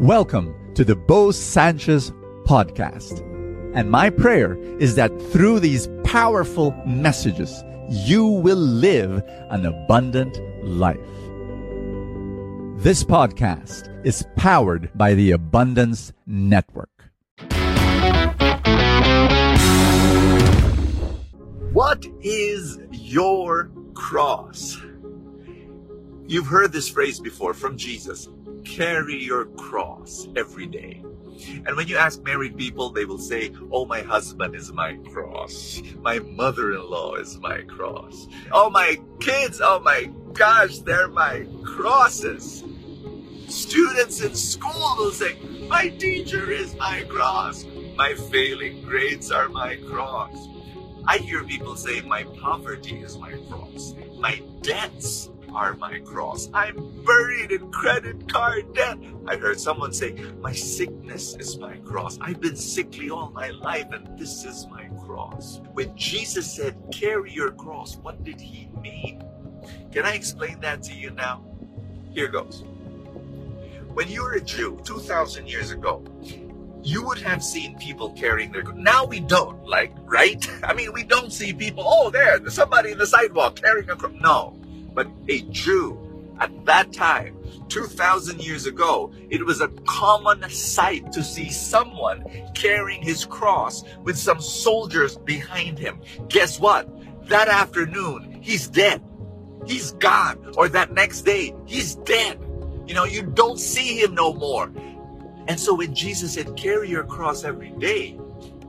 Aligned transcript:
Welcome 0.00 0.74
to 0.74 0.84
the 0.84 0.96
Bo 0.96 1.30
Sanchez 1.30 2.10
podcast. 2.46 3.20
And 3.76 3.92
my 3.92 4.10
prayer 4.10 4.58
is 4.80 4.96
that 4.96 5.16
through 5.30 5.60
these 5.60 5.88
powerful 6.02 6.72
messages, 6.84 7.62
you 7.88 8.26
will 8.26 8.56
live 8.56 9.22
an 9.50 9.64
abundant 9.64 10.36
life. 10.64 10.98
This 12.82 13.04
podcast 13.04 14.04
is 14.04 14.26
powered 14.34 14.90
by 14.98 15.14
the 15.14 15.30
Abundance 15.30 16.12
Network. 16.26 16.90
What 21.72 22.04
is 22.20 22.80
your 22.90 23.70
cross? 23.94 24.76
You've 26.26 26.48
heard 26.48 26.72
this 26.72 26.88
phrase 26.88 27.20
before 27.20 27.54
from 27.54 27.76
Jesus 27.76 28.28
carry 28.64 29.22
your 29.22 29.46
cross 29.46 30.28
every 30.36 30.66
day. 30.66 31.02
And 31.66 31.76
when 31.76 31.88
you 31.88 31.96
ask 31.96 32.22
married 32.22 32.56
people, 32.56 32.90
they 32.90 33.04
will 33.04 33.18
say, 33.18 33.52
Oh, 33.70 33.84
my 33.84 34.02
husband 34.02 34.54
is 34.54 34.72
my 34.72 34.96
cross. 35.12 35.82
My 36.00 36.18
mother 36.20 36.72
in 36.72 36.88
law 36.88 37.14
is 37.14 37.38
my 37.38 37.62
cross. 37.62 38.28
Oh, 38.52 38.70
my 38.70 39.00
kids, 39.20 39.60
oh 39.62 39.80
my 39.80 40.10
gosh, 40.32 40.78
they're 40.78 41.08
my 41.08 41.46
crosses. 41.64 42.64
Students 43.48 44.20
in 44.20 44.34
school 44.34 44.94
will 44.96 45.12
say, 45.12 45.36
My 45.68 45.88
teacher 45.88 46.50
is 46.50 46.74
my 46.76 47.04
cross. 47.08 47.64
My 47.96 48.14
failing 48.14 48.82
grades 48.82 49.30
are 49.30 49.48
my 49.48 49.76
cross. 49.88 50.48
I 51.06 51.18
hear 51.18 51.44
people 51.44 51.76
say, 51.76 52.00
My 52.00 52.24
poverty 52.24 52.96
is 52.96 53.18
my 53.18 53.32
cross. 53.48 53.94
My 54.18 54.40
debts 54.62 55.30
are 55.54 55.74
my 55.74 56.00
cross. 56.00 56.48
I'm 56.52 57.04
buried 57.04 57.52
in 57.52 57.70
credit 57.70 58.28
card 58.28 58.74
debt. 58.74 58.98
I 59.26 59.36
heard 59.36 59.60
someone 59.60 59.92
say, 59.92 60.12
My 60.40 60.52
sickness 60.52 61.36
is 61.36 61.58
my 61.58 61.76
cross. 61.78 62.18
I've 62.20 62.40
been 62.40 62.56
sickly 62.56 63.10
all 63.10 63.30
my 63.30 63.50
life, 63.50 63.86
and 63.92 64.18
this 64.18 64.44
is 64.44 64.66
my 64.70 64.88
cross. 65.04 65.60
When 65.72 65.96
Jesus 65.96 66.52
said, 66.52 66.76
Carry 66.92 67.32
your 67.32 67.52
cross, 67.52 67.96
what 67.96 68.22
did 68.24 68.40
he 68.40 68.68
mean? 68.80 69.22
Can 69.92 70.04
I 70.04 70.14
explain 70.14 70.60
that 70.60 70.82
to 70.84 70.94
you 70.94 71.10
now? 71.10 71.44
Here 72.12 72.28
goes. 72.28 72.64
When 73.94 74.08
you 74.08 74.22
were 74.22 74.32
a 74.32 74.40
Jew 74.40 74.80
2,000 74.84 75.46
years 75.46 75.70
ago, 75.70 76.04
you 76.82 77.02
would 77.02 77.18
have 77.18 77.42
seen 77.42 77.78
people 77.78 78.10
carrying 78.10 78.52
their 78.52 78.62
now 78.74 79.06
we 79.06 79.18
don't 79.18 79.64
like 79.64 79.90
right 80.04 80.46
i 80.64 80.74
mean 80.74 80.92
we 80.92 81.02
don't 81.02 81.32
see 81.32 81.50
people 81.50 81.82
oh 81.86 82.10
there 82.10 82.38
somebody 82.50 82.92
in 82.92 82.98
the 82.98 83.06
sidewalk 83.06 83.56
carrying 83.56 83.88
a 83.88 83.96
cross 83.96 84.12
no 84.20 84.54
but 84.94 85.08
a 85.28 85.42
Jew 85.42 85.98
at 86.40 86.64
that 86.66 86.92
time, 86.92 87.36
2,000 87.68 88.40
years 88.42 88.66
ago, 88.66 89.12
it 89.30 89.44
was 89.44 89.60
a 89.60 89.68
common 89.86 90.48
sight 90.50 91.12
to 91.12 91.22
see 91.22 91.50
someone 91.50 92.24
carrying 92.54 93.02
his 93.02 93.24
cross 93.24 93.84
with 94.02 94.18
some 94.18 94.40
soldiers 94.40 95.16
behind 95.18 95.78
him. 95.78 96.00
Guess 96.28 96.58
what? 96.58 96.88
That 97.28 97.48
afternoon, 97.48 98.38
he's 98.42 98.68
dead. 98.68 99.02
He's 99.66 99.92
gone. 99.92 100.54
Or 100.56 100.68
that 100.68 100.92
next 100.92 101.22
day, 101.22 101.54
he's 101.66 101.94
dead. 101.96 102.38
You 102.86 102.94
know, 102.94 103.04
you 103.04 103.22
don't 103.22 103.58
see 103.58 104.00
him 104.00 104.14
no 104.14 104.34
more. 104.34 104.70
And 105.46 105.58
so 105.58 105.74
when 105.74 105.94
Jesus 105.94 106.34
said, 106.34 106.56
carry 106.56 106.90
your 106.90 107.04
cross 107.04 107.44
every 107.44 107.70
day, 107.70 108.18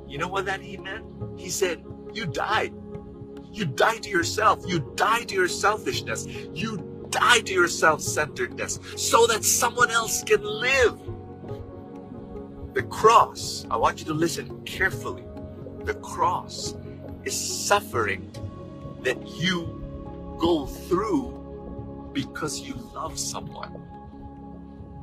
you 0.08 0.18
know 0.18 0.28
what 0.28 0.46
that 0.46 0.62
he 0.62 0.78
meant? 0.78 1.06
He 1.38 1.50
said, 1.50 1.84
you 2.14 2.26
died. 2.26 2.74
You 3.56 3.64
die 3.66 4.00
to 4.00 4.10
yourself. 4.10 4.66
You 4.68 4.92
die 4.96 5.24
to 5.24 5.34
your 5.34 5.48
selfishness. 5.48 6.28
You 6.54 7.08
die 7.10 7.40
to 7.40 7.54
your 7.54 7.70
self 7.70 8.02
centeredness 8.02 8.80
so 8.98 9.26
that 9.28 9.46
someone 9.46 9.92
else 9.92 10.24
can 10.26 10.44
live. 10.44 11.00
The 12.74 12.84
cross, 12.84 13.66
I 13.72 13.78
want 13.78 14.00
you 14.00 14.06
to 14.08 14.14
listen 14.14 14.62
carefully. 14.66 15.24
The 15.86 15.94
cross 15.94 16.76
is 17.24 17.34
suffering 17.34 18.30
that 19.04 19.26
you 19.40 20.38
go 20.38 20.66
through 20.66 22.12
because 22.12 22.60
you 22.60 22.74
love 22.94 23.18
someone. 23.18 23.82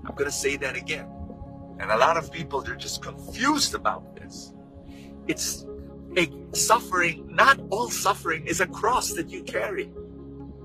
I'm 0.04 0.14
going 0.14 0.30
to 0.30 0.36
say 0.36 0.56
that 0.58 0.76
again. 0.76 1.06
And 1.78 1.91
a 1.91 1.96
lot 1.96 2.18
of 2.18 2.30
people, 2.30 2.60
they're 2.60 2.74
just 2.74 3.00
confused 3.00 3.74
about 3.74 4.14
this. 4.14 4.52
It's 5.26 5.64
suffering, 6.52 7.26
not 7.34 7.60
all 7.70 7.90
suffering 7.90 8.46
is 8.46 8.60
a 8.60 8.66
cross 8.66 9.12
that 9.12 9.30
you 9.30 9.42
carry. 9.42 9.90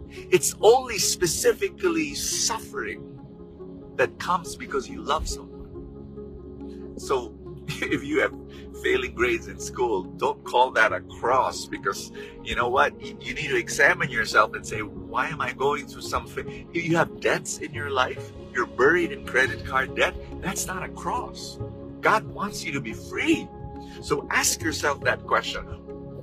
It's 0.09 0.55
only 0.61 0.97
specifically 0.97 2.13
suffering 2.15 3.19
that 3.95 4.19
comes 4.19 4.55
because 4.55 4.89
you 4.89 5.01
love 5.01 5.27
someone. 5.27 6.93
So 6.97 7.33
if 7.67 8.03
you 8.03 8.21
have 8.21 8.33
failing 8.81 9.13
grades 9.13 9.47
in 9.47 9.59
school, 9.59 10.03
don't 10.03 10.43
call 10.43 10.71
that 10.71 10.93
a 10.93 11.01
cross 11.01 11.65
because 11.65 12.11
you 12.43 12.55
know 12.55 12.69
what? 12.69 12.99
You 13.01 13.33
need 13.33 13.49
to 13.49 13.57
examine 13.57 14.09
yourself 14.09 14.53
and 14.53 14.65
say, 14.65 14.81
why 14.81 15.27
am 15.27 15.41
I 15.41 15.53
going 15.53 15.87
through 15.87 16.03
something? 16.03 16.69
You 16.73 16.95
have 16.97 17.19
debts 17.19 17.57
in 17.57 17.73
your 17.73 17.89
life, 17.89 18.31
you're 18.53 18.67
buried 18.67 19.11
in 19.11 19.25
credit 19.25 19.65
card 19.65 19.95
debt. 19.95 20.15
That's 20.41 20.67
not 20.67 20.83
a 20.83 20.89
cross. 20.89 21.59
God 22.01 22.23
wants 22.25 22.63
you 22.63 22.71
to 22.73 22.81
be 22.81 22.93
free. 22.93 23.47
So 24.01 24.27
ask 24.31 24.61
yourself 24.61 25.03
that 25.03 25.25
question. 25.25 25.65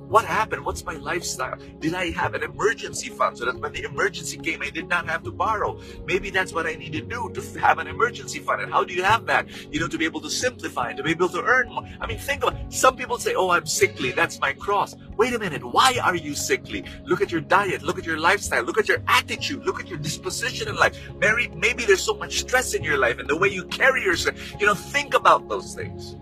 What 0.07 0.23
happened? 0.23 0.63
What's 0.63 0.85
my 0.85 0.93
lifestyle? 0.93 1.57
Did 1.79 1.95
I 1.95 2.11
have 2.11 2.35
an 2.35 2.43
emergency 2.43 3.09
fund 3.09 3.37
so 3.37 3.45
that 3.45 3.59
when 3.59 3.71
the 3.73 3.83
emergency 3.83 4.37
came, 4.37 4.61
I 4.61 4.69
did 4.69 4.87
not 4.87 5.09
have 5.09 5.23
to 5.23 5.31
borrow? 5.31 5.79
Maybe 6.05 6.29
that's 6.29 6.53
what 6.53 6.67
I 6.67 6.75
need 6.75 6.93
to 6.93 7.01
do 7.01 7.31
to 7.33 7.59
have 7.59 7.79
an 7.79 7.87
emergency 7.87 8.39
fund. 8.39 8.61
And 8.61 8.71
how 8.71 8.83
do 8.83 8.93
you 8.93 9.03
have 9.03 9.25
that? 9.25 9.47
You 9.73 9.79
know, 9.79 9.87
to 9.87 9.97
be 9.97 10.05
able 10.05 10.21
to 10.21 10.29
simplify 10.29 10.89
and 10.89 10.97
to 10.97 11.03
be 11.03 11.11
able 11.11 11.29
to 11.29 11.41
earn 11.41 11.69
more. 11.69 11.89
I 11.99 12.05
mean, 12.05 12.19
think 12.19 12.43
about. 12.43 12.71
Some 12.71 12.95
people 12.95 13.17
say, 13.17 13.33
oh, 13.33 13.49
I'm 13.49 13.65
sickly. 13.65 14.11
That's 14.11 14.39
my 14.39 14.53
cross. 14.53 14.95
Wait 15.17 15.33
a 15.33 15.39
minute. 15.39 15.63
Why 15.63 15.97
are 16.03 16.15
you 16.15 16.35
sickly? 16.35 16.85
Look 17.05 17.21
at 17.21 17.31
your 17.31 17.41
diet. 17.41 17.81
Look 17.81 17.97
at 17.97 18.05
your 18.05 18.19
lifestyle. 18.19 18.63
Look 18.63 18.77
at 18.77 18.87
your 18.87 19.01
attitude. 19.07 19.65
Look 19.65 19.79
at 19.79 19.87
your 19.87 19.97
disposition 19.97 20.67
in 20.67 20.75
life. 20.75 20.95
Mary, 21.17 21.47
maybe 21.55 21.83
there's 21.83 22.03
so 22.03 22.13
much 22.13 22.39
stress 22.39 22.75
in 22.75 22.83
your 22.83 22.97
life 22.97 23.17
and 23.17 23.27
the 23.27 23.35
way 23.35 23.49
you 23.49 23.65
carry 23.65 24.03
yourself. 24.03 24.37
You 24.59 24.67
know, 24.67 24.75
think 24.75 25.15
about 25.15 25.49
those 25.49 25.73
things. 25.73 26.15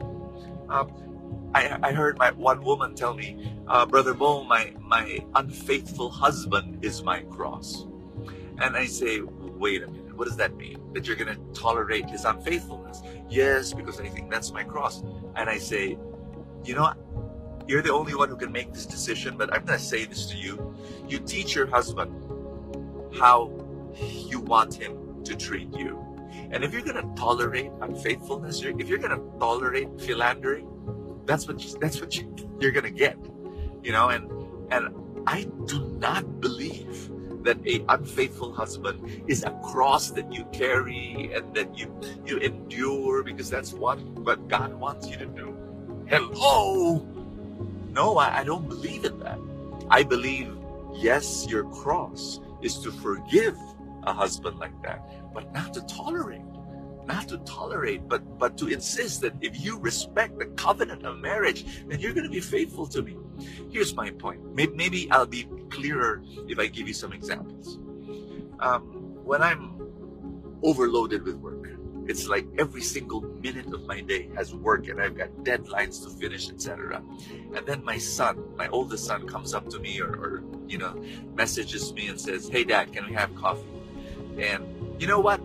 Um, 0.69 0.91
I, 1.53 1.77
I 1.83 1.91
heard 1.91 2.17
my 2.17 2.31
one 2.31 2.63
woman 2.63 2.95
tell 2.95 3.13
me, 3.13 3.53
uh, 3.67 3.85
Brother 3.85 4.13
Bo, 4.13 4.43
my, 4.43 4.73
my 4.81 5.23
unfaithful 5.35 6.09
husband 6.09 6.83
is 6.83 7.03
my 7.03 7.21
cross. 7.23 7.85
And 8.59 8.75
I 8.75 8.85
say, 8.85 9.21
wait 9.21 9.83
a 9.83 9.87
minute, 9.87 10.17
what 10.17 10.25
does 10.27 10.37
that 10.37 10.55
mean? 10.55 10.79
That 10.93 11.07
you're 11.07 11.15
going 11.15 11.35
to 11.35 11.59
tolerate 11.59 12.09
his 12.09 12.25
unfaithfulness? 12.25 13.01
Yes, 13.29 13.73
because 13.73 13.99
I 13.99 14.07
think 14.07 14.31
that's 14.31 14.51
my 14.51 14.63
cross. 14.63 15.03
And 15.35 15.49
I 15.49 15.57
say, 15.57 15.97
you 16.63 16.75
know, 16.75 16.93
you're 17.67 17.81
the 17.81 17.93
only 17.93 18.15
one 18.15 18.29
who 18.29 18.35
can 18.35 18.51
make 18.51 18.73
this 18.73 18.85
decision, 18.85 19.37
but 19.37 19.53
I'm 19.53 19.65
going 19.65 19.79
to 19.79 19.83
say 19.83 20.05
this 20.05 20.25
to 20.27 20.37
you. 20.37 20.75
You 21.07 21.19
teach 21.19 21.55
your 21.55 21.67
husband 21.67 22.11
how 23.17 23.51
you 24.27 24.39
want 24.39 24.73
him 24.73 25.23
to 25.23 25.35
treat 25.35 25.73
you. 25.75 25.99
And 26.51 26.63
if 26.63 26.73
you're 26.73 26.81
going 26.81 26.95
to 26.95 27.19
tolerate 27.19 27.71
unfaithfulness, 27.81 28.61
if 28.63 28.87
you're 28.89 28.99
going 28.99 29.17
to 29.17 29.39
tolerate 29.39 29.89
philandering, 30.01 30.67
that's 31.25 31.47
what 31.47 31.63
you, 31.63 31.79
that's 31.79 31.99
what 32.01 32.15
you, 32.15 32.35
you're 32.59 32.71
gonna 32.71 32.89
get 32.89 33.17
you 33.83 33.91
know 33.91 34.09
and 34.09 34.29
and 34.71 34.93
i 35.27 35.43
do 35.65 35.85
not 35.99 36.41
believe 36.41 37.09
that 37.43 37.57
a 37.67 37.83
unfaithful 37.89 38.53
husband 38.53 39.23
is 39.27 39.43
a 39.43 39.51
cross 39.71 40.11
that 40.11 40.31
you 40.31 40.45
carry 40.45 41.31
and 41.33 41.53
that 41.53 41.77
you 41.77 41.93
you 42.25 42.37
endure 42.37 43.23
because 43.23 43.49
that's 43.49 43.73
what 43.73 43.99
what 44.25 44.47
god 44.47 44.73
wants 44.73 45.07
you 45.07 45.17
to 45.17 45.25
do. 45.25 45.55
Hello? 46.07 47.05
No 47.91 48.17
I, 48.17 48.39
I 48.39 48.43
don't 48.43 48.67
believe 48.67 49.05
in 49.05 49.19
that. 49.19 49.39
I 49.89 50.03
believe 50.03 50.57
yes 50.93 51.45
your 51.47 51.65
cross 51.65 52.39
is 52.61 52.79
to 52.79 52.91
forgive 52.91 53.57
a 54.03 54.13
husband 54.13 54.59
like 54.59 54.81
that 54.83 55.33
but 55.33 55.51
not 55.53 55.73
to 55.73 55.81
tolerate 55.81 56.41
not 57.07 57.27
to 57.29 57.37
tolerate, 57.39 58.07
but 58.07 58.21
but 58.37 58.57
to 58.57 58.67
insist 58.67 59.21
that 59.21 59.33
if 59.41 59.63
you 59.63 59.79
respect 59.79 60.39
the 60.39 60.45
covenant 60.45 61.05
of 61.05 61.19
marriage, 61.19 61.65
then 61.87 61.99
you're 61.99 62.13
going 62.13 62.25
to 62.25 62.31
be 62.31 62.41
faithful 62.41 62.87
to 62.87 63.01
me. 63.01 63.17
Here's 63.71 63.95
my 63.95 64.09
point. 64.11 64.41
Maybe 64.53 65.09
I'll 65.11 65.25
be 65.25 65.47
clearer 65.69 66.21
if 66.47 66.59
I 66.59 66.67
give 66.67 66.87
you 66.87 66.93
some 66.93 67.13
examples. 67.13 67.79
Um, 68.59 68.81
when 69.23 69.41
I'm 69.41 69.73
overloaded 70.61 71.23
with 71.23 71.35
work, 71.35 71.63
it's 72.07 72.27
like 72.27 72.45
every 72.57 72.81
single 72.81 73.21
minute 73.21 73.73
of 73.73 73.85
my 73.85 74.01
day 74.01 74.29
has 74.35 74.53
work, 74.53 74.87
and 74.87 75.01
I've 75.01 75.15
got 75.15 75.29
deadlines 75.43 76.03
to 76.03 76.09
finish, 76.09 76.49
etc. 76.49 77.01
And 77.55 77.65
then 77.65 77.83
my 77.83 77.97
son, 77.97 78.43
my 78.57 78.67
oldest 78.69 79.05
son, 79.05 79.27
comes 79.27 79.53
up 79.53 79.69
to 79.69 79.79
me 79.79 80.01
or, 80.01 80.09
or 80.09 80.43
you 80.67 80.77
know 80.77 81.01
messages 81.33 81.93
me 81.93 82.07
and 82.07 82.19
says, 82.19 82.49
"Hey, 82.49 82.63
Dad, 82.63 82.91
can 82.91 83.05
we 83.05 83.13
have 83.13 83.33
coffee?" 83.35 83.63
And 84.37 84.65
you 84.99 85.07
know 85.07 85.19
what? 85.19 85.39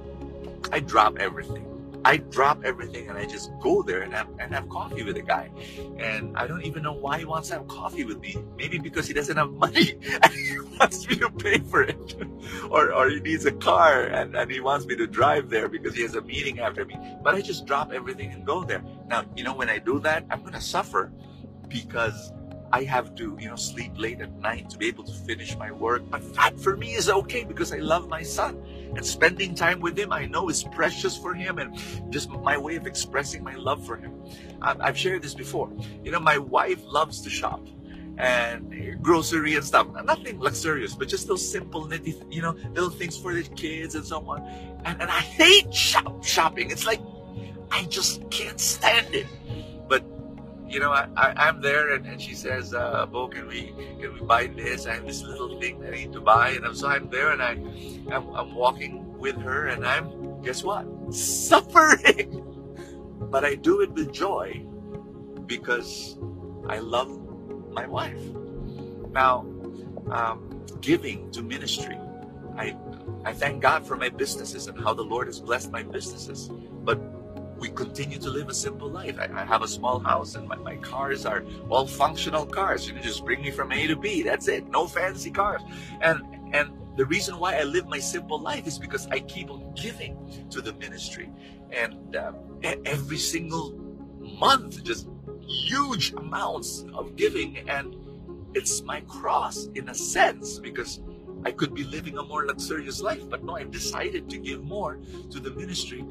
I 0.73 0.81
drop 0.81 1.19
everything. 1.19 1.65
I 2.05 2.19
drop 2.19 2.65
everything 2.65 3.09
and 3.09 3.19
I 3.19 3.27
just 3.27 3.51
go 3.61 3.83
there 3.83 4.03
and 4.03 4.13
have, 4.15 4.29
and 4.39 4.55
have 4.55 4.69
coffee 4.69 5.03
with 5.03 5.17
a 5.17 5.23
guy. 5.23 5.51
And 5.99 6.37
I 6.37 6.47
don't 6.47 6.63
even 6.63 6.83
know 6.83 6.93
why 6.93 7.19
he 7.19 7.25
wants 7.25 7.49
to 7.49 7.55
have 7.55 7.69
coffee 7.69 8.05
with 8.05 8.21
me. 8.21 8.37
Maybe 8.57 8.79
because 8.79 9.07
he 9.07 9.13
doesn't 9.13 9.37
have 9.37 9.51
money 9.51 9.99
and 10.23 10.33
he 10.33 10.59
wants 10.79 11.09
me 11.09 11.17
to 11.17 11.31
pay 11.31 11.59
for 11.59 11.83
it. 11.83 12.15
or, 12.71 12.93
or 12.93 13.11
he 13.11 13.21
needs 13.21 13.47
a 13.47 13.53
car 13.53 14.05
and, 14.05 14.37
and 14.37 14.51
he 14.51 14.61
wants 14.61 14.87
me 14.87 14.97
to 14.97 15.07
drive 15.07 15.51
there 15.51 15.69
because 15.69 15.95
he 15.95 16.03
has 16.03 16.15
a 16.15 16.23
meeting 16.23 16.61
after 16.61 16.85
me. 16.85 16.97
But 17.23 17.35
I 17.35 17.41
just 17.41 17.67
drop 17.67 17.93
everything 17.93 18.31
and 18.33 18.47
go 18.47 18.63
there. 18.63 18.83
Now, 19.09 19.25
you 19.37 19.43
know, 19.43 19.55
when 19.55 19.69
I 19.69 19.79
do 19.79 19.99
that, 20.01 20.25
I'm 20.31 20.41
going 20.41 20.55
to 20.55 20.61
suffer 20.61 21.11
because 21.69 22.33
I 22.73 22.85
have 22.85 23.15
to, 23.17 23.37
you 23.41 23.49
know, 23.49 23.57
sleep 23.57 23.93
late 23.97 24.21
at 24.21 24.33
night 24.39 24.71
to 24.71 24.79
be 24.79 24.89
able 24.89 25.05
to 25.05 25.13
finish 25.13 25.57
my 25.57 25.73
work. 25.73 26.03
But 26.11 26.35
that 26.35 26.59
for 26.61 26.77
me 26.77 26.95
is 26.95 27.09
okay 27.09 27.45
because 27.45 27.73
I 27.73 27.79
love 27.79 28.09
my 28.09 28.23
son. 28.23 28.63
And 28.95 29.05
spending 29.05 29.55
time 29.55 29.81
with 29.81 29.99
him, 29.99 30.13
I 30.13 30.27
know 30.27 30.49
is 30.49 30.65
precious 30.65 31.17
for 31.17 31.35
him 31.35 31.59
and 31.59 31.79
just 32.11 32.31
my 32.31 32.57
way 32.57 32.77
of 32.77 32.87
expressing 32.87 33.43
my 33.45 33.55
love 33.55 33.85
for 33.87 33.97
him. 33.97 34.13
I've 34.61 34.99
shared 34.99 35.23
this 35.23 35.35
before. 35.35 35.71
You 36.03 36.11
know, 36.11 36.21
my 36.21 36.39
wife 36.39 36.81
loves 36.85 37.21
to 37.23 37.31
shop 37.31 37.67
and 38.17 39.03
grocery 39.03 39.55
and 39.55 39.65
stuff. 39.65 39.87
Nothing 40.05 40.41
luxurious, 40.41 40.95
but 40.95 41.09
just 41.09 41.29
those 41.29 41.49
simple, 41.49 41.87
nitty, 41.87 42.33
you 42.33 42.43
know, 42.43 42.57
little 42.73 42.91
things 42.91 43.17
for 43.17 43.33
the 43.33 43.43
kids 43.43 43.95
and 43.95 44.05
so 44.05 44.27
on. 44.29 44.43
And, 44.85 45.01
and 45.01 45.11
I 45.11 45.21
hate 45.21 45.73
shop, 45.73 46.25
shopping. 46.25 46.71
It's 46.71 46.87
like, 46.87 47.01
I 47.71 47.85
just 47.85 48.29
can't 48.31 48.59
stand 48.59 49.15
it. 49.15 49.27
You 50.69 50.81
know, 50.81 50.93
I, 50.93 51.09
I, 51.17 51.49
am 51.49 51.63
there 51.63 51.95
and, 51.95 52.07
and 52.07 52.21
she 52.21 52.35
says, 52.35 52.75
uh, 52.75 53.07
Bo, 53.07 53.29
can 53.29 53.47
we, 53.49 53.73
can 54.01 54.13
we 54.13 54.21
buy 54.21 54.49
this? 54.49 54.87
I 54.87 54.95
have 54.95 55.07
this 55.07 55.23
little 55.23 55.59
thing 55.59 55.83
I 55.87 55.91
need 55.91 56.13
to 56.13 56.21
buy. 56.21 56.51
And 56.51 56.67
I'm, 56.67 56.75
so 56.75 56.89
I'm 56.89 57.09
there 57.09 57.31
and 57.33 57.43
I, 57.43 57.53
I'm, 58.15 58.29
I'm 58.35 58.55
walking 58.55 59.17
with 59.19 59.37
her 59.37 59.69
and 59.69 59.87
I'm, 59.87 60.43
guess 60.43 60.63
what? 60.63 60.87
Suffering. 61.13 62.45
but 63.31 63.45
I 63.45 63.55
do 63.55 63.81
it 63.81 63.91
with 63.93 64.13
joy 64.13 64.65
because 65.47 66.19
I 66.69 66.79
love 66.79 67.09
my 67.73 67.87
wife. 67.87 68.21
Now, 69.11 69.47
um, 70.11 70.65
giving 70.81 71.31
to 71.33 71.43
ministry, 71.43 71.99
I, 72.57 72.77
I 73.25 73.33
thank 73.33 73.63
God 73.63 73.87
for 73.87 73.97
my 73.97 74.09
businesses 74.09 74.67
and 74.67 74.79
how 74.79 74.93
the 74.93 75.03
Lord 75.03 75.29
has 75.29 75.41
blessed 75.41 75.73
my 75.73 75.83
businesses. 75.83 76.51
We 77.59 77.69
continue 77.71 78.19
to 78.19 78.31
live 78.31 78.49
a 78.49 78.55
simple 78.55 78.89
life. 78.89 79.19
I, 79.19 79.29
I 79.35 79.45
have 79.45 79.63
a 79.63 79.69
small 79.69 79.99
house 79.99 80.35
and 80.37 80.47
my, 80.47 80.57
my, 80.57 80.77
cars 80.77 81.27
are 81.27 81.45
all 81.69 81.87
functional 81.87 82.47
cars. 82.47 82.89
You 82.89 82.99
just 83.01 83.25
bring 83.25 83.43
me 83.43 83.51
from 83.51 83.73
A 83.73 83.87
to 83.89 83.97
B. 83.97 84.23
That's 84.23 84.49
it. 84.49 84.69
No 84.69 84.87
fancy 84.87 85.31
cars. 85.31 85.63
And 86.01 86.23
and 86.53 86.71
the 86.97 87.07
reason 87.07 87.39
why 87.39 87.57
I 87.57 87.65
live 87.65 87.87
my 87.87 87.99
simple 87.99 88.41
life 88.41 88.67
is 88.67 88.79
because 88.79 89.07
I 89.09 89.21
keep 89.21 89.51
on 89.51 89.73
giving 89.75 90.47
to 90.51 90.61
the 90.61 90.73
ministry. 90.75 91.31
And 91.71 92.17
uh, 92.17 92.33
every 92.85 93.19
single 93.19 93.73
month, 94.21 94.83
just 94.83 95.09
huge 95.41 96.13
amounts 96.15 96.85
of 96.95 97.17
giving. 97.17 97.69
And 97.69 97.95
it's 98.55 98.83
my 98.83 99.01
cross 99.03 99.67
in 99.75 99.89
a 99.89 99.95
sense 99.95 100.59
because 100.59 101.01
I 101.45 101.53
could 101.53 101.75
be 101.75 101.85
living 101.85 102.19
a 102.19 102.23
more 102.23 102.47
luxurious 102.47 103.01
life, 103.01 103.29
but 103.31 103.45
no, 103.45 103.57
I've 103.57 103.71
decided 103.71 104.29
to 104.31 104.39
give 104.39 104.65
more 104.65 104.99
to 105.31 105.39
the 105.39 105.51
ministry 105.51 106.05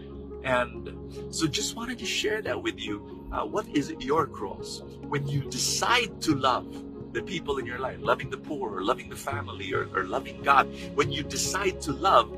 and 0.47 0.89
so 1.29 1.45
just 1.45 1.75
wanted 1.75 1.99
to 1.99 2.05
share 2.05 2.41
that 2.41 2.63
with 2.63 2.79
you. 2.79 3.27
Uh, 3.33 3.45
what 3.45 3.67
is 3.67 3.93
your 3.99 4.25
cross? 4.25 4.81
When 5.01 5.27
you 5.27 5.41
decide 5.41 6.21
to 6.21 6.35
love 6.35 6.65
the 7.11 7.21
people 7.21 7.57
in 7.57 7.65
your 7.65 7.79
life, 7.79 7.97
loving 7.99 8.29
the 8.29 8.37
poor, 8.37 8.77
or 8.77 8.81
loving 8.81 9.09
the 9.09 9.17
family, 9.17 9.73
or, 9.73 9.89
or 9.93 10.05
loving 10.05 10.41
God, 10.43 10.73
when 10.95 11.11
you 11.11 11.21
decide 11.23 11.81
to 11.81 11.91
love, 11.91 12.31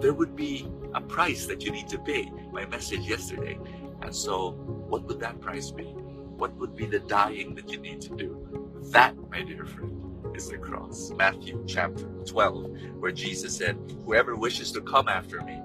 there 0.00 0.12
would 0.12 0.36
be 0.36 0.70
a 0.94 1.00
price 1.00 1.46
that 1.46 1.64
you 1.64 1.72
need 1.72 1.88
to 1.88 1.98
pay. 1.98 2.30
My 2.52 2.64
message 2.66 3.00
yesterday. 3.00 3.58
And 4.02 4.14
so, 4.14 4.52
what 4.88 5.02
would 5.06 5.18
that 5.18 5.40
price 5.40 5.72
be? 5.72 5.82
What 5.82 6.54
would 6.58 6.76
be 6.76 6.86
the 6.86 7.00
dying 7.00 7.56
that 7.56 7.68
you 7.68 7.78
need 7.78 8.00
to 8.02 8.14
do? 8.14 8.70
That, 8.92 9.16
my 9.32 9.42
dear 9.42 9.64
friend, 9.64 10.00
is 10.36 10.48
the 10.48 10.58
cross. 10.58 11.10
Matthew 11.16 11.64
chapter 11.66 12.04
12, 12.24 13.00
where 13.00 13.10
Jesus 13.10 13.56
said, 13.56 13.76
Whoever 14.04 14.36
wishes 14.36 14.70
to 14.72 14.80
come 14.80 15.08
after 15.08 15.42
me 15.42 15.60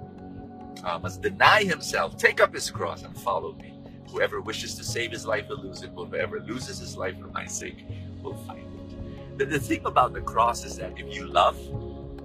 must 0.84 1.22
deny 1.22 1.64
himself, 1.64 2.18
take 2.18 2.42
up 2.42 2.54
his 2.54 2.70
cross, 2.70 3.04
and 3.04 3.16
follow 3.18 3.54
me. 3.54 3.74
Whoever 4.10 4.42
wishes 4.42 4.76
to 4.76 4.84
save 4.84 5.12
his 5.12 5.26
life 5.26 5.48
will 5.50 5.62
lose 5.62 5.84
it. 5.84 5.92
Whoever 5.96 6.40
loses 6.42 6.80
his 6.80 6.98
life 6.98 7.18
for 7.20 7.28
my 7.28 7.46
sake 7.46 7.86
will 8.22 8.36
find 8.46 8.60
it. 8.60 9.38
The, 9.38 9.46
the 9.46 9.60
thing 9.60 9.86
about 9.86 10.14
the 10.14 10.22
cross 10.22 10.66
is 10.66 10.78
that 10.78 11.00
if 11.00 11.14
you 11.14 11.26
love, 11.26 11.58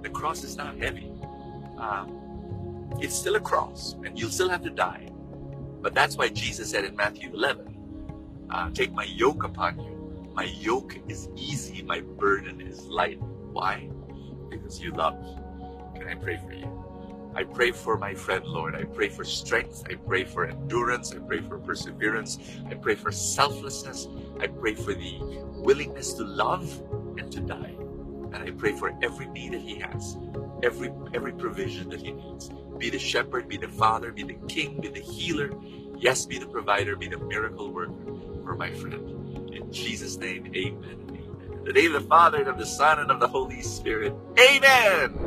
the 0.01 0.09
cross 0.09 0.43
is 0.43 0.57
not 0.57 0.77
heavy. 0.77 1.11
Um, 1.77 2.89
it's 2.99 3.15
still 3.15 3.35
a 3.35 3.39
cross, 3.39 3.95
and 4.03 4.17
you'll 4.19 4.31
still 4.31 4.49
have 4.49 4.63
to 4.63 4.69
die. 4.69 5.09
But 5.81 5.93
that's 5.93 6.17
why 6.17 6.29
Jesus 6.29 6.71
said 6.71 6.83
in 6.83 6.95
Matthew 6.95 7.31
11, 7.33 8.47
uh, 8.49 8.69
Take 8.71 8.91
my 8.91 9.03
yoke 9.03 9.43
upon 9.43 9.79
you. 9.79 10.29
My 10.33 10.45
yoke 10.45 10.97
is 11.07 11.29
easy, 11.35 11.81
my 11.83 12.01
burden 12.01 12.61
is 12.61 12.85
light. 12.87 13.19
Why? 13.51 13.89
Because 14.49 14.79
you 14.81 14.91
love. 14.91 15.15
Can 15.95 16.07
I 16.07 16.15
pray 16.15 16.39
for 16.45 16.53
you? 16.53 16.67
I 17.35 17.43
pray 17.43 17.71
for 17.71 17.97
my 17.97 18.13
friend, 18.13 18.45
Lord. 18.45 18.75
I 18.75 18.83
pray 18.83 19.09
for 19.09 19.23
strength. 19.23 19.83
I 19.89 19.95
pray 19.95 20.23
for 20.23 20.45
endurance. 20.45 21.13
I 21.13 21.19
pray 21.19 21.39
for 21.41 21.59
perseverance. 21.59 22.39
I 22.69 22.73
pray 22.75 22.95
for 22.95 23.11
selflessness. 23.11 24.07
I 24.39 24.47
pray 24.47 24.75
for 24.75 24.93
the 24.93 25.19
willingness 25.55 26.13
to 26.13 26.23
love 26.23 26.81
and 27.17 27.31
to 27.31 27.39
die. 27.41 27.75
And 28.33 28.37
I 28.37 28.51
pray 28.51 28.73
for 28.73 28.97
every 29.01 29.27
need 29.27 29.53
that 29.53 29.61
he 29.61 29.79
has, 29.79 30.17
every 30.63 30.91
every 31.13 31.33
provision 31.33 31.89
that 31.89 32.01
he 32.01 32.11
needs. 32.11 32.49
Be 32.77 32.89
the 32.89 32.99
shepherd, 32.99 33.47
be 33.47 33.57
the 33.57 33.67
father, 33.67 34.11
be 34.11 34.23
the 34.23 34.37
king, 34.47 34.81
be 34.81 34.89
the 34.89 34.99
healer. 34.99 35.51
Yes, 35.97 36.25
be 36.25 36.37
the 36.37 36.45
provider, 36.45 36.95
be 36.95 37.07
the 37.07 37.17
miracle 37.17 37.71
worker 37.71 37.93
for 38.43 38.55
my 38.55 38.71
friend. 38.71 39.51
In 39.53 39.71
Jesus' 39.71 40.17
name, 40.17 40.45
amen. 40.55 41.07
Amen. 41.09 41.51
In 41.51 41.63
the 41.63 41.73
name 41.73 41.95
of 41.95 42.03
the 42.03 42.07
Father, 42.07 42.39
and 42.39 42.47
of 42.47 42.57
the 42.57 42.65
Son, 42.65 42.99
and 42.99 43.11
of 43.11 43.19
the 43.19 43.27
Holy 43.27 43.61
Spirit. 43.61 44.13
Amen. 44.39 45.26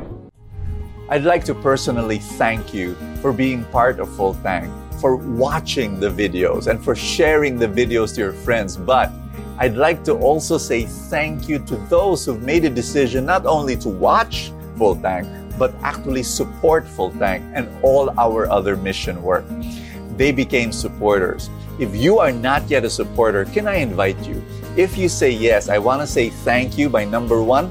I'd 1.11 1.25
like 1.25 1.43
to 1.51 1.53
personally 1.53 2.19
thank 2.19 2.73
you 2.73 2.95
for 3.21 3.33
being 3.33 3.65
part 3.65 3.99
of 3.99 4.07
Full 4.15 4.33
Tank, 4.35 4.71
for 5.01 5.17
watching 5.17 5.99
the 5.99 6.07
videos, 6.07 6.67
and 6.67 6.81
for 6.81 6.95
sharing 6.95 7.59
the 7.59 7.67
videos 7.67 8.15
to 8.15 8.21
your 8.21 8.31
friends. 8.31 8.77
But 8.77 9.11
I'd 9.57 9.75
like 9.75 10.05
to 10.05 10.13
also 10.13 10.57
say 10.57 10.85
thank 10.85 11.49
you 11.49 11.59
to 11.67 11.75
those 11.91 12.23
who've 12.23 12.41
made 12.41 12.63
a 12.63 12.69
decision 12.69 13.25
not 13.25 13.45
only 13.45 13.75
to 13.83 13.89
watch 13.89 14.53
Full 14.77 14.95
Tank, 14.95 15.27
but 15.59 15.75
actually 15.83 16.23
support 16.23 16.87
Full 16.87 17.11
Tank 17.11 17.43
and 17.53 17.67
all 17.83 18.17
our 18.17 18.49
other 18.49 18.77
mission 18.77 19.21
work. 19.21 19.43
They 20.15 20.31
became 20.31 20.71
supporters. 20.71 21.49
If 21.77 21.93
you 21.93 22.19
are 22.19 22.31
not 22.31 22.69
yet 22.69 22.85
a 22.85 22.89
supporter, 22.89 23.43
can 23.43 23.67
I 23.67 23.83
invite 23.83 24.25
you? 24.25 24.41
If 24.77 24.97
you 24.97 25.09
say 25.09 25.29
yes, 25.29 25.67
I 25.67 25.77
want 25.77 25.99
to 25.99 26.07
say 26.07 26.29
thank 26.29 26.77
you 26.77 26.87
by 26.87 27.03
number 27.03 27.43
one, 27.43 27.69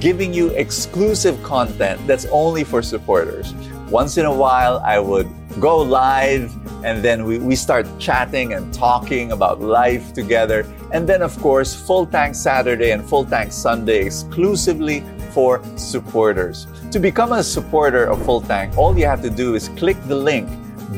giving 0.00 0.32
you 0.32 0.48
exclusive 0.50 1.42
content 1.42 2.04
that's 2.06 2.26
only 2.26 2.64
for 2.64 2.82
supporters. 2.82 3.54
Once 3.90 4.16
in 4.18 4.26
a 4.26 4.34
while, 4.34 4.78
I 4.84 4.98
would 4.98 5.28
go 5.60 5.78
live 5.78 6.52
and 6.84 7.02
then 7.02 7.24
we, 7.24 7.38
we 7.38 7.56
start 7.56 7.86
chatting 7.98 8.52
and 8.52 8.72
talking 8.72 9.32
about 9.32 9.60
life 9.60 10.12
together. 10.12 10.66
And 10.92 11.08
then, 11.08 11.22
of 11.22 11.36
course, 11.40 11.74
Full 11.74 12.06
Tank 12.06 12.34
Saturday 12.34 12.90
and 12.90 13.04
Full 13.04 13.24
Tank 13.24 13.52
Sunday 13.52 14.04
exclusively 14.04 15.02
for 15.32 15.62
supporters. 15.76 16.66
To 16.92 16.98
become 16.98 17.32
a 17.32 17.42
supporter 17.42 18.04
of 18.04 18.24
Full 18.24 18.40
Tank, 18.40 18.76
all 18.76 18.96
you 18.96 19.06
have 19.06 19.22
to 19.22 19.30
do 19.30 19.54
is 19.54 19.68
click 19.70 19.96
the 20.06 20.14
link 20.14 20.48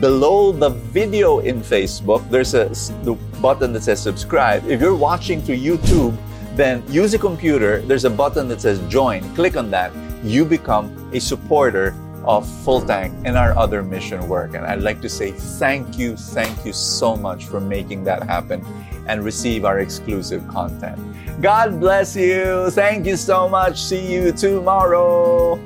below 0.00 0.52
the 0.52 0.70
video 0.70 1.40
in 1.40 1.60
Facebook. 1.60 2.28
There's 2.30 2.54
a 2.54 2.70
button 3.40 3.72
that 3.72 3.82
says 3.82 4.00
subscribe. 4.00 4.66
If 4.68 4.80
you're 4.80 4.94
watching 4.94 5.40
through 5.40 5.56
YouTube, 5.56 6.16
then 6.56 6.82
use 6.88 7.14
a 7.14 7.18
computer. 7.18 7.80
There's 7.82 8.04
a 8.04 8.10
button 8.10 8.48
that 8.48 8.60
says 8.60 8.80
join. 8.88 9.22
Click 9.34 9.56
on 9.56 9.70
that. 9.70 9.92
You 10.24 10.44
become 10.44 11.10
a 11.12 11.20
supporter 11.20 11.94
of 12.24 12.48
Full 12.64 12.82
Tank 12.82 13.14
and 13.24 13.36
our 13.36 13.56
other 13.56 13.82
mission 13.82 14.28
work. 14.28 14.54
And 14.54 14.66
I'd 14.66 14.82
like 14.82 15.00
to 15.02 15.08
say 15.08 15.32
thank 15.32 15.98
you, 15.98 16.16
thank 16.16 16.64
you 16.64 16.72
so 16.72 17.16
much 17.16 17.46
for 17.46 17.60
making 17.60 18.04
that 18.04 18.22
happen 18.24 18.64
and 19.06 19.24
receive 19.24 19.64
our 19.64 19.80
exclusive 19.80 20.46
content. 20.48 20.98
God 21.40 21.80
bless 21.80 22.16
you. 22.16 22.70
Thank 22.70 23.06
you 23.06 23.16
so 23.16 23.48
much. 23.48 23.80
See 23.80 24.12
you 24.12 24.32
tomorrow. 24.32 25.58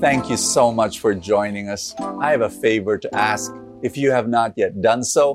Thank 0.00 0.30
you 0.30 0.36
so 0.36 0.72
much 0.72 1.00
for 1.00 1.14
joining 1.14 1.68
us. 1.68 1.94
I 1.98 2.30
have 2.30 2.42
a 2.42 2.50
favor 2.50 2.96
to 2.98 3.14
ask. 3.14 3.52
If 3.82 3.96
you 3.96 4.10
have 4.10 4.28
not 4.28 4.52
yet 4.56 4.80
done 4.80 5.04
so, 5.04 5.34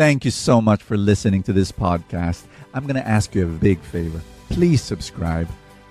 Thank 0.00 0.24
you 0.24 0.30
so 0.30 0.62
much 0.62 0.82
for 0.82 0.96
listening 0.96 1.42
to 1.42 1.52
this 1.52 1.70
podcast. 1.70 2.44
I'm 2.72 2.84
going 2.84 2.96
to 2.96 3.06
ask 3.06 3.34
you 3.34 3.44
a 3.44 3.50
big 3.50 3.78
favor. 3.80 4.18
Please 4.48 4.80
subscribe 4.80 5.46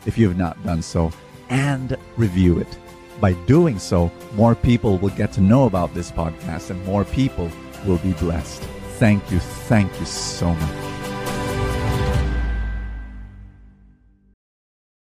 if 0.08 0.18
you 0.18 0.28
have 0.28 0.36
not 0.36 0.58
done 0.63 0.82
so 0.82 1.12
and 1.50 1.96
review 2.18 2.58
it. 2.58 2.80
By 3.22 3.34
doing 3.46 3.78
so, 3.78 4.12
more 4.34 4.56
people 4.56 4.98
will 4.98 5.10
get 5.10 5.32
to 5.34 5.42
know 5.42 5.66
about 5.66 5.94
this 5.94 6.10
podcast 6.10 6.72
and 6.72 6.84
more 6.88 7.06
people 7.06 7.51
will 7.86 8.00
be 8.00 8.13
blessed. 8.13 8.63
Thank 8.98 9.30
you. 9.30 9.38
Thank 9.38 10.00
you 10.00 10.08
so 10.08 10.56
much. 10.56 10.88